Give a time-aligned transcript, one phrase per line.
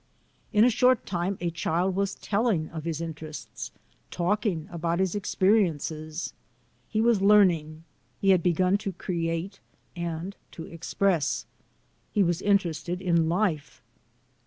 [0.51, 3.71] In a short time a child was telling of his interests,
[4.09, 6.33] talking about his experiences.
[6.89, 7.83] He was learning;
[8.19, 9.59] he had begun to create
[9.95, 11.45] and to express.
[12.11, 13.83] He was interested in life.